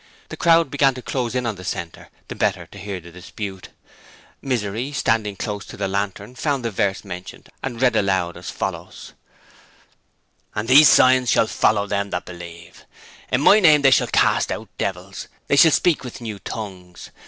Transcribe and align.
The 0.29 0.35
crowd 0.35 0.71
began 0.71 0.95
to 0.95 1.03
close 1.03 1.35
in 1.35 1.45
on 1.45 1.57
the 1.57 1.63
centre, 1.63 2.09
the 2.27 2.33
better 2.33 2.65
to 2.65 2.77
hear 2.79 2.99
the 2.99 3.11
dispute. 3.11 3.69
Misery, 4.41 4.91
standing 4.93 5.35
close 5.35 5.63
to 5.67 5.77
the 5.77 5.87
lantern, 5.87 6.33
found 6.33 6.65
the 6.65 6.71
verse 6.71 7.05
mentioned 7.05 7.49
and 7.61 7.79
read 7.79 7.95
aloud 7.95 8.35
as 8.35 8.49
follows: 8.49 9.13
'And 10.55 10.67
these 10.67 10.89
signs 10.89 11.29
shall 11.29 11.45
follow 11.45 11.85
them 11.85 12.09
that 12.09 12.25
believe. 12.25 12.83
In 13.31 13.41
my 13.41 13.59
name 13.59 13.83
shall 13.91 14.07
they 14.07 14.17
cast 14.19 14.51
out 14.51 14.69
devils: 14.79 15.27
they 15.45 15.55
shall 15.55 15.69
speak 15.69 16.03
with 16.03 16.19
new 16.19 16.39
tongues. 16.39 17.11